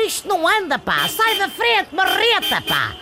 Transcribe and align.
isto 0.00 0.28
não 0.28 0.46
anda, 0.46 0.78
pá. 0.78 1.08
Sai 1.08 1.36
da 1.36 1.48
frente, 1.48 1.94
marreta, 1.94 2.62
pá. 2.62 2.94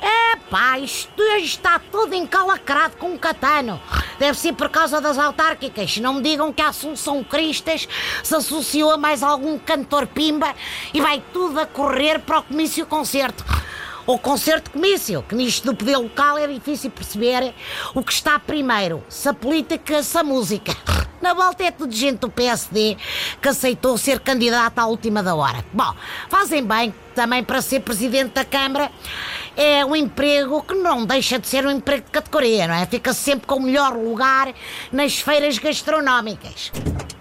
É 0.00 0.36
pá, 0.50 0.78
isto 0.78 1.22
está 1.38 1.78
tudo 1.78 2.14
encalacrado 2.14 2.96
com 2.96 3.12
um 3.12 3.18
catano. 3.18 3.80
Deve 4.18 4.38
ser 4.38 4.52
por 4.52 4.68
causa 4.68 5.00
das 5.00 5.18
autárquicas. 5.18 5.96
Não 5.98 6.14
me 6.14 6.22
digam 6.22 6.52
que 6.52 6.62
a 6.62 6.68
Assunção 6.68 7.22
Cristas 7.24 7.88
se 8.22 8.34
associou 8.34 8.90
a 8.90 8.96
mais 8.96 9.22
algum 9.22 9.58
cantor 9.58 10.06
pimba 10.06 10.54
e 10.94 11.00
vai 11.00 11.22
tudo 11.32 11.60
a 11.60 11.66
correr 11.66 12.20
para 12.20 12.38
o 12.38 12.42
comício-concerto. 12.42 13.44
Ou 14.06 14.18
concerto-comício, 14.18 15.22
que 15.22 15.34
nisto 15.34 15.64
do 15.64 15.74
poder 15.74 15.96
local 15.96 16.38
é 16.38 16.46
difícil 16.46 16.90
perceber 16.90 17.52
o 17.94 18.02
que 18.02 18.12
está 18.12 18.38
primeiro, 18.38 19.02
se 19.08 19.28
a 19.28 19.34
política, 19.34 20.02
se 20.02 20.16
a 20.16 20.22
música. 20.22 20.76
Na 21.20 21.34
volta 21.34 21.64
é 21.64 21.70
tudo 21.70 21.92
gente 21.92 22.18
do 22.18 22.30
PSD 22.30 22.96
que 23.40 23.48
aceitou 23.48 23.98
ser 23.98 24.20
candidata 24.20 24.82
à 24.82 24.86
última 24.86 25.22
da 25.22 25.34
hora. 25.34 25.64
Bom, 25.72 25.94
fazem 26.28 26.64
bem 26.64 26.94
também 27.14 27.42
para 27.42 27.60
ser 27.60 27.80
presidente 27.80 28.34
da 28.34 28.44
Câmara. 28.44 28.90
É 29.56 29.84
um 29.84 29.96
emprego 29.96 30.62
que 30.62 30.74
não 30.74 31.04
deixa 31.04 31.38
de 31.38 31.48
ser 31.48 31.66
um 31.66 31.70
emprego 31.70 32.04
de 32.04 32.10
categoria, 32.10 32.68
não 32.68 32.74
é? 32.74 32.86
Fica 32.86 33.12
sempre 33.12 33.46
com 33.46 33.56
o 33.56 33.62
melhor 33.62 33.94
lugar 33.96 34.52
nas 34.92 35.18
feiras 35.18 35.58
gastronómicas. 35.58 36.70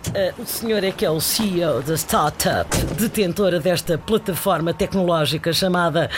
Uh, 0.10 0.42
o 0.42 0.46
senhor 0.46 0.84
é 0.84 0.92
que 0.92 1.04
é 1.04 1.10
o 1.10 1.20
CEO 1.20 1.82
da 1.82 1.96
startup, 1.96 2.78
detentora 2.98 3.60
desta 3.60 3.98
plataforma 3.98 4.74
tecnológica 4.74 5.52
chamada 5.52 6.10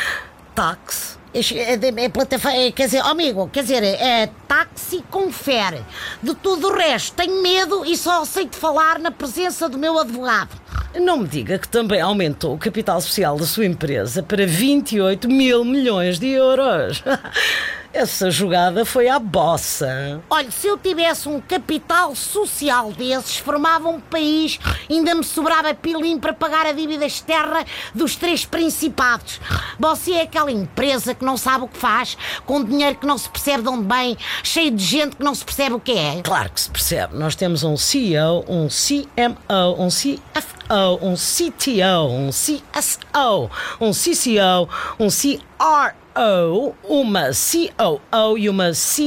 Tax. 0.57 1.19
É, 1.35 1.73
é, 2.03 2.09
plataforma, 2.09 2.57
é, 2.57 2.71
quer 2.71 2.85
dizer, 2.85 3.01
amigo, 3.01 3.47
quer 3.53 3.61
dizer, 3.61 3.83
é 3.83 4.27
táxi 4.47 5.03
confere. 5.11 5.85
De 6.23 6.33
tudo 6.33 6.69
o 6.69 6.75
resto, 6.75 7.13
tenho 7.15 7.43
medo 7.43 7.85
e 7.85 7.95
só 7.95 8.23
aceito 8.23 8.55
falar 8.55 8.97
na 8.97 9.11
presença 9.11 9.69
do 9.69 9.77
meu 9.77 9.99
advogado. 9.99 10.49
Não 10.95 11.17
me 11.17 11.27
diga 11.27 11.59
que 11.59 11.67
também 11.67 12.01
aumentou 12.01 12.55
o 12.55 12.57
capital 12.57 12.99
social 12.99 13.37
da 13.37 13.45
sua 13.45 13.67
empresa 13.67 14.23
para 14.23 14.47
28 14.47 15.29
mil 15.29 15.63
milhões 15.63 16.17
de 16.17 16.29
euros. 16.29 17.03
Essa 17.97 18.29
jogada 18.29 18.85
foi 18.85 19.09
à 19.09 19.17
bossa. 19.17 20.21
Olha, 20.29 20.51
se 20.51 20.67
eu 20.67 20.77
tivesse 20.77 21.27
um 21.27 21.41
capital 21.41 22.15
social 22.15 22.91
desses, 22.91 23.37
formava 23.37 23.89
um 23.89 23.99
país, 23.99 24.59
ainda 24.87 25.15
me 25.15 25.23
sobrava 25.23 25.73
pilim 25.73 26.19
para 26.19 26.31
pagar 26.31 26.67
a 26.67 26.73
dívida 26.73 27.07
externa 27.07 27.65
dos 27.95 28.15
três 28.15 28.45
principados. 28.45 29.41
Você 29.79 30.11
é 30.11 30.21
aquela 30.21 30.51
empresa 30.51 31.15
que 31.15 31.25
não 31.25 31.37
sabe 31.37 31.65
o 31.65 31.67
que 31.67 31.79
faz, 31.79 32.15
com 32.45 32.63
dinheiro 32.63 32.97
que 32.97 33.07
não 33.07 33.17
se 33.17 33.27
percebe 33.31 33.63
de 33.63 33.69
onde 33.69 33.87
vem, 33.87 34.15
cheio 34.43 34.69
de 34.69 34.83
gente 34.83 35.15
que 35.15 35.23
não 35.23 35.33
se 35.33 35.43
percebe 35.43 35.73
o 35.73 35.79
que 35.79 35.93
é. 35.93 36.21
Claro 36.21 36.51
que 36.51 36.61
se 36.61 36.69
percebe. 36.69 37.15
Nós 37.15 37.33
temos 37.33 37.63
um 37.63 37.75
CEO, 37.75 38.45
um 38.47 38.67
CMO, 38.67 39.81
um 39.83 39.87
CFO, 39.87 40.56
um 41.01 41.15
CTO, 41.15 42.09
um 42.09 42.29
CSO, 42.29 43.49
um 43.79 43.91
CCO, 43.91 44.69
um 44.99 45.07
CRO. 45.07 45.95
Uma 46.83 47.29
COO 47.29 48.37
e 48.37 48.49
uma 48.49 48.73
CHRO. 48.73 49.05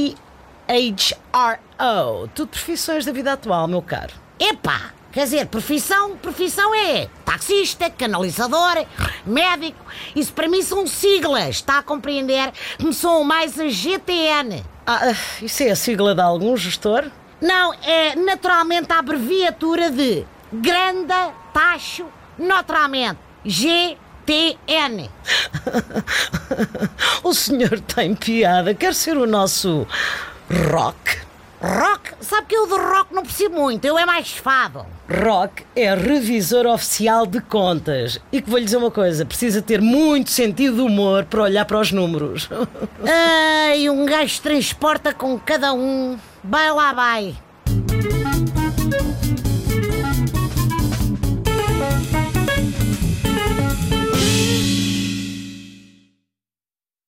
Tudo 2.33 2.47
profissões 2.47 3.05
da 3.05 3.11
vida 3.11 3.33
atual, 3.33 3.67
meu 3.67 3.81
caro. 3.81 4.13
Epá! 4.39 4.93
Quer 5.11 5.25
dizer, 5.25 5.47
profissão, 5.47 6.15
profissão 6.15 6.73
é 6.73 7.09
taxista, 7.25 7.89
canalizador, 7.89 8.85
médico. 9.25 9.85
Isso 10.15 10.31
para 10.31 10.47
mim 10.47 10.61
são 10.61 10.87
siglas, 10.87 11.57
está 11.57 11.79
a 11.79 11.83
compreender? 11.83 12.53
Me 12.79 12.93
são 12.93 13.21
mais 13.25 13.59
a 13.59 13.67
GTN. 13.67 14.63
Ah, 14.87 15.13
isso 15.41 15.63
é 15.63 15.71
a 15.71 15.75
sigla 15.75 16.15
de 16.15 16.21
algum 16.21 16.55
gestor? 16.55 17.11
Não, 17.41 17.73
é 17.83 18.15
naturalmente 18.15 18.93
a 18.93 18.99
abreviatura 18.99 19.91
de 19.91 20.25
Grande 20.51 21.13
Tacho 21.53 22.05
Naturalmente. 22.37 23.19
GTN. 23.45 24.11
TN. 24.25 25.09
o 27.23 27.33
senhor 27.33 27.79
tem 27.81 28.15
piada. 28.15 28.73
Quer 28.73 28.93
ser 28.93 29.17
o 29.17 29.25
nosso 29.25 29.87
rock? 30.69 31.19
Rock? 31.61 32.13
Sabe 32.21 32.47
que 32.47 32.55
eu 32.55 32.65
de 32.65 32.73
rock 32.73 33.13
não 33.13 33.23
percebo 33.23 33.55
muito, 33.61 33.85
eu 33.85 33.97
é 33.97 34.05
mais 34.05 34.31
fado. 34.31 34.85
Rock 35.09 35.63
é 35.75 35.93
revisor 35.93 36.65
oficial 36.65 37.27
de 37.27 37.39
contas. 37.41 38.19
E 38.31 38.41
que 38.41 38.49
vou 38.49 38.57
lhe 38.57 38.65
dizer 38.65 38.77
uma 38.77 38.91
coisa: 38.91 39.25
precisa 39.25 39.61
ter 39.61 39.81
muito 39.81 40.29
sentido 40.29 40.75
de 40.75 40.81
humor 40.81 41.25
para 41.25 41.43
olhar 41.43 41.65
para 41.65 41.79
os 41.79 41.91
números. 41.91 42.49
Ai, 43.67 43.89
um 43.89 44.05
gajo 44.05 44.41
transporta 44.41 45.13
com 45.13 45.37
cada 45.39 45.73
um. 45.73 46.17
Vai 46.43 46.71
lá, 46.71 46.93
vai. 46.93 47.35